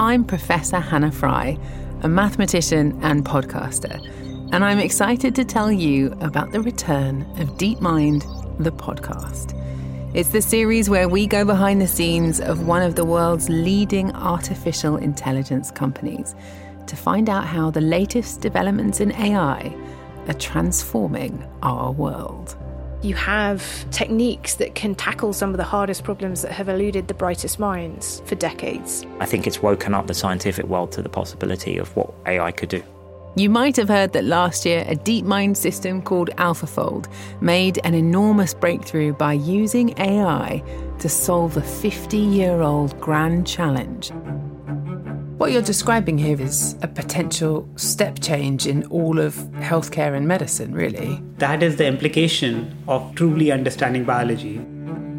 I'm 0.00 0.24
Professor 0.24 0.80
Hannah 0.80 1.12
Fry, 1.12 1.58
a 2.00 2.08
mathematician 2.08 2.98
and 3.02 3.22
podcaster, 3.22 4.00
and 4.50 4.64
I'm 4.64 4.78
excited 4.78 5.34
to 5.34 5.44
tell 5.44 5.70
you 5.70 6.16
about 6.22 6.52
the 6.52 6.62
return 6.62 7.20
of 7.38 7.58
DeepMind, 7.58 8.64
the 8.64 8.72
podcast. 8.72 9.52
It's 10.14 10.30
the 10.30 10.40
series 10.40 10.88
where 10.88 11.06
we 11.06 11.26
go 11.26 11.44
behind 11.44 11.82
the 11.82 11.86
scenes 11.86 12.40
of 12.40 12.66
one 12.66 12.80
of 12.80 12.94
the 12.94 13.04
world's 13.04 13.50
leading 13.50 14.10
artificial 14.12 14.96
intelligence 14.96 15.70
companies 15.70 16.34
to 16.86 16.96
find 16.96 17.28
out 17.28 17.44
how 17.44 17.70
the 17.70 17.82
latest 17.82 18.40
developments 18.40 19.00
in 19.00 19.12
AI 19.12 19.70
are 20.28 20.32
transforming 20.32 21.46
our 21.62 21.92
world. 21.92 22.56
You 23.02 23.14
have 23.14 23.90
techniques 23.90 24.56
that 24.56 24.74
can 24.74 24.94
tackle 24.94 25.32
some 25.32 25.50
of 25.50 25.56
the 25.56 25.64
hardest 25.64 26.04
problems 26.04 26.42
that 26.42 26.52
have 26.52 26.68
eluded 26.68 27.08
the 27.08 27.14
brightest 27.14 27.58
minds 27.58 28.20
for 28.26 28.34
decades. 28.34 29.06
I 29.20 29.26
think 29.26 29.46
it's 29.46 29.62
woken 29.62 29.94
up 29.94 30.06
the 30.06 30.14
scientific 30.14 30.66
world 30.66 30.92
to 30.92 31.02
the 31.02 31.08
possibility 31.08 31.78
of 31.78 31.94
what 31.96 32.12
AI 32.26 32.52
could 32.52 32.68
do. 32.68 32.82
You 33.36 33.48
might 33.48 33.76
have 33.76 33.88
heard 33.88 34.12
that 34.12 34.24
last 34.24 34.66
year 34.66 34.84
a 34.86 34.96
DeepMind 34.96 35.56
system 35.56 36.02
called 36.02 36.30
AlphaFold 36.36 37.06
made 37.40 37.78
an 37.84 37.94
enormous 37.94 38.52
breakthrough 38.52 39.14
by 39.14 39.32
using 39.34 39.98
AI 39.98 40.62
to 40.98 41.08
solve 41.08 41.56
a 41.56 41.62
50 41.62 42.18
year 42.18 42.60
old 42.60 43.00
grand 43.00 43.46
challenge. 43.46 44.10
What 45.40 45.52
you're 45.52 45.62
describing 45.62 46.18
here 46.18 46.38
is 46.38 46.76
a 46.82 46.86
potential 46.86 47.66
step 47.76 48.20
change 48.20 48.66
in 48.66 48.84
all 48.88 49.18
of 49.18 49.36
healthcare 49.56 50.14
and 50.14 50.28
medicine, 50.28 50.74
really. 50.74 51.18
That 51.38 51.62
is 51.62 51.76
the 51.76 51.86
implication 51.86 52.76
of 52.86 53.14
truly 53.14 53.50
understanding 53.50 54.04
biology. 54.04 54.60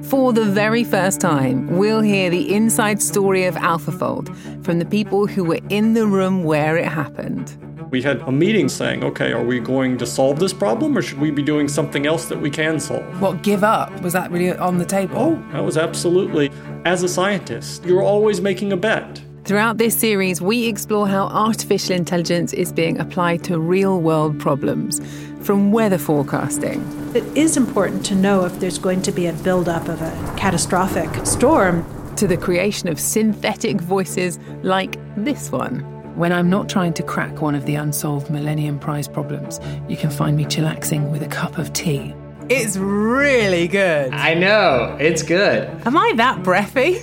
For 0.03 0.31
the 0.31 0.45
very 0.45 0.83
first 0.83 1.21
time, 1.21 1.75
we'll 1.75 2.01
hear 2.01 2.29
the 2.29 2.53
inside 2.53 3.01
story 3.01 3.45
of 3.45 3.55
AlphaFold 3.55 4.63
from 4.63 4.77
the 4.77 4.85
people 4.85 5.25
who 5.25 5.43
were 5.43 5.59
in 5.69 5.95
the 5.95 6.05
room 6.05 6.43
where 6.43 6.77
it 6.77 6.85
happened. 6.85 7.57
We 7.89 8.03
had 8.03 8.21
a 8.21 8.31
meeting 8.31 8.69
saying, 8.69 9.03
okay, 9.03 9.31
are 9.31 9.43
we 9.43 9.59
going 9.59 9.97
to 9.97 10.05
solve 10.05 10.37
this 10.37 10.53
problem 10.53 10.95
or 10.95 11.01
should 11.01 11.19
we 11.19 11.31
be 11.31 11.41
doing 11.41 11.67
something 11.67 12.05
else 12.05 12.25
that 12.25 12.39
we 12.39 12.51
can 12.51 12.79
solve? 12.79 13.19
What, 13.19 13.41
give 13.41 13.63
up? 13.63 14.01
Was 14.01 14.13
that 14.13 14.29
really 14.29 14.55
on 14.55 14.77
the 14.77 14.85
table? 14.85 15.17
Oh, 15.17 15.51
that 15.51 15.63
was 15.63 15.77
absolutely. 15.77 16.51
As 16.85 17.01
a 17.01 17.09
scientist, 17.09 17.83
you're 17.85 18.03
always 18.03 18.39
making 18.39 18.71
a 18.71 18.77
bet. 18.77 19.19
Throughout 19.43 19.79
this 19.79 19.97
series, 19.97 20.39
we 20.39 20.67
explore 20.67 21.07
how 21.07 21.25
artificial 21.25 21.95
intelligence 21.95 22.53
is 22.53 22.71
being 22.71 22.99
applied 22.99 23.43
to 23.45 23.59
real 23.59 23.99
world 23.99 24.39
problems, 24.39 25.01
from 25.41 25.71
weather 25.71 25.97
forecasting. 25.97 26.79
It 27.15 27.23
is 27.35 27.57
important 27.57 28.05
to 28.05 28.15
know 28.15 28.45
if 28.45 28.59
there's 28.59 28.77
going 28.77 29.01
to 29.01 29.11
be 29.11 29.25
a 29.25 29.33
build-up 29.33 29.87
of 29.89 29.99
a 29.99 30.35
catastrophic 30.37 31.25
storm. 31.25 31.83
To 32.17 32.27
the 32.27 32.37
creation 32.37 32.87
of 32.87 32.99
synthetic 32.99 33.81
voices 33.81 34.37
like 34.61 34.95
this 35.15 35.51
one. 35.51 35.79
When 36.15 36.31
I'm 36.31 36.49
not 36.49 36.69
trying 36.69 36.93
to 36.93 37.03
crack 37.03 37.41
one 37.41 37.55
of 37.55 37.65
the 37.65 37.75
unsolved 37.75 38.29
Millennium 38.29 38.77
Prize 38.77 39.07
problems, 39.07 39.59
you 39.89 39.97
can 39.97 40.11
find 40.11 40.37
me 40.37 40.45
chillaxing 40.45 41.09
with 41.09 41.23
a 41.23 41.27
cup 41.27 41.57
of 41.57 41.73
tea. 41.73 42.13
It's 42.53 42.75
really 42.75 43.69
good. 43.69 44.11
I 44.11 44.33
know, 44.33 44.97
it's 44.99 45.23
good. 45.23 45.69
Am 45.85 45.95
I 45.95 46.11
that 46.17 46.43
breathy? 46.43 47.01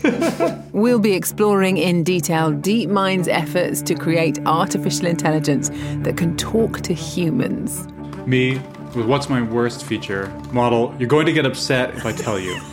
we'll 0.72 0.98
be 0.98 1.14
exploring 1.14 1.78
in 1.78 2.04
detail 2.04 2.52
DeepMind's 2.52 3.28
efforts 3.28 3.80
to 3.82 3.94
create 3.94 4.38
artificial 4.44 5.06
intelligence 5.06 5.70
that 6.02 6.18
can 6.18 6.36
talk 6.36 6.82
to 6.82 6.92
humans. 6.92 7.88
Me, 8.26 8.60
with 8.94 9.06
what's 9.06 9.30
my 9.30 9.40
worst 9.40 9.86
feature, 9.86 10.28
model, 10.52 10.94
you're 10.98 11.08
going 11.08 11.24
to 11.24 11.32
get 11.32 11.46
upset 11.46 11.94
if 11.96 12.04
I 12.04 12.12
tell 12.12 12.38
you. 12.38 12.60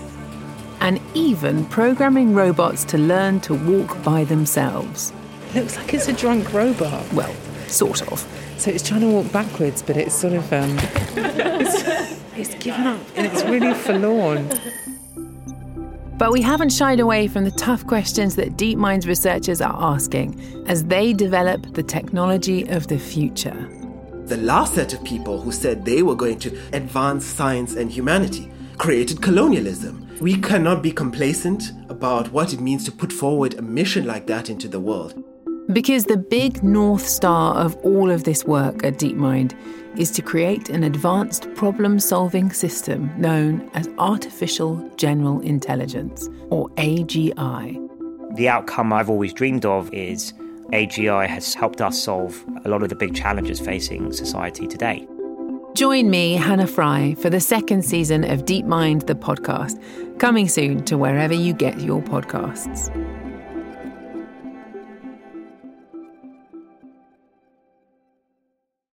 And 0.81 0.99
even 1.13 1.65
programming 1.67 2.35
robots 2.35 2.83
to 2.85 2.97
learn 2.97 3.39
to 3.39 3.53
walk 3.55 4.03
by 4.03 4.25
themselves. 4.25 5.13
Looks 5.55 5.77
like 5.77 5.93
it's 5.93 6.09
a 6.09 6.13
drunk 6.13 6.51
robot. 6.51 7.11
Well, 7.13 7.33
sort 7.67 8.01
of. 8.11 8.21
So 8.57 8.71
it's 8.71 8.87
trying 8.87 9.01
to 9.01 9.07
walk 9.07 9.31
backwards, 9.31 9.81
but 9.81 9.97
it's 9.97 10.15
sort 10.15 10.33
of 10.33 10.51
um, 10.51 10.77
it's, 11.15 12.19
it's 12.35 12.55
given 12.63 12.87
up 12.87 12.99
and 13.15 13.27
it's 13.27 13.43
really 13.43 13.73
forlorn. 13.73 14.49
But 16.17 16.31
we 16.31 16.41
haven't 16.41 16.71
shied 16.71 17.01
away 17.01 17.27
from 17.27 17.43
the 17.43 17.51
tough 17.51 17.85
questions 17.85 18.37
that 18.37 18.55
DeepMind's 18.55 19.05
researchers 19.05 19.59
are 19.59 19.75
asking 19.77 20.39
as 20.67 20.85
they 20.85 21.11
develop 21.11 21.73
the 21.73 21.83
technology 21.83 22.65
of 22.69 22.87
the 22.87 22.97
future. 22.97 23.69
The 24.25 24.37
last 24.37 24.75
set 24.75 24.93
of 24.93 25.03
people 25.03 25.41
who 25.41 25.51
said 25.51 25.83
they 25.83 26.01
were 26.01 26.15
going 26.15 26.39
to 26.39 26.57
advance 26.71 27.25
science 27.25 27.75
and 27.75 27.91
humanity 27.91 28.49
created 28.77 29.21
colonialism. 29.21 30.07
We 30.21 30.37
cannot 30.37 30.81
be 30.81 30.93
complacent 30.93 31.73
about 31.89 32.31
what 32.31 32.53
it 32.53 32.61
means 32.61 32.85
to 32.85 32.91
put 32.93 33.11
forward 33.11 33.55
a 33.55 33.61
mission 33.61 34.07
like 34.07 34.25
that 34.27 34.49
into 34.49 34.69
the 34.69 34.79
world. 34.79 35.21
Because 35.73 36.05
the 36.05 36.17
big 36.17 36.63
North 36.63 37.07
Star 37.07 37.55
of 37.55 37.75
all 37.77 38.11
of 38.11 38.23
this 38.23 38.45
work 38.45 38.85
at 38.85 38.99
DeepMind 38.99 39.57
is 39.97 40.11
to 40.11 40.21
create 40.21 40.69
an 40.69 40.83
advanced 40.83 41.51
problem 41.55 41.99
solving 41.99 42.51
system 42.51 43.11
known 43.19 43.67
as 43.73 43.89
Artificial 43.97 44.87
General 44.95 45.39
Intelligence, 45.39 46.29
or 46.51 46.69
AGI. 46.71 47.81
The 48.35 48.47
outcome 48.47 48.93
I've 48.93 49.09
always 49.09 49.33
dreamed 49.33 49.65
of 49.65 49.91
is 49.91 50.33
AGI 50.71 51.27
has 51.27 51.55
helped 51.55 51.81
us 51.81 52.01
solve 52.01 52.45
a 52.63 52.69
lot 52.69 52.83
of 52.83 52.89
the 52.89 52.95
big 52.95 53.15
challenges 53.15 53.59
facing 53.59 54.13
society 54.13 54.67
today. 54.67 55.07
Join 55.73 56.11
me, 56.11 56.33
Hannah 56.33 56.67
Fry, 56.67 57.15
for 57.15 57.31
the 57.31 57.39
second 57.39 57.83
season 57.83 58.23
of 58.23 58.45
DeepMind 58.45 59.07
the 59.07 59.15
podcast, 59.15 59.81
coming 60.19 60.47
soon 60.47 60.85
to 60.85 60.97
wherever 60.97 61.33
you 61.33 61.53
get 61.53 61.81
your 61.81 62.01
podcasts. 62.03 62.91